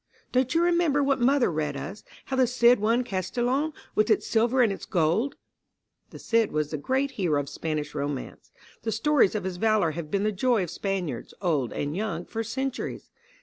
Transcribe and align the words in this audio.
Don't 0.31 0.55
you 0.55 0.63
remember 0.63 1.03
what 1.03 1.19
mother 1.21 1.51
read 1.51 1.77
us, 1.77 2.03
how 2.25 2.35
the 2.35 2.47
Cid 2.47 2.79
won 2.79 3.03
Castelon, 3.03 3.71
with 3.93 4.09
its 4.09 4.25
silver 4.25 4.63
and 4.63 4.73
its 4.73 4.87
gold?" 4.87 5.33
(1) 5.35 5.37
The 6.09 6.17
Cid 6.17 6.51
was 6.51 6.71
the 6.71 6.79
great 6.79 7.11
hero 7.11 7.39
of 7.39 7.47
Spanish 7.47 7.93
romance. 7.93 8.49
The 8.81 8.91
stories 8.91 9.35
of 9.35 9.43
his 9.43 9.57
valor 9.57 9.91
have 9.91 10.09
been 10.09 10.23
the 10.23 10.31
joy 10.31 10.63
of 10.63 10.71
Spaniards, 10.71 11.35
old 11.39 11.71
and 11.71 11.95
young, 11.95 12.25
for 12.25 12.43
centuries. 12.43 13.11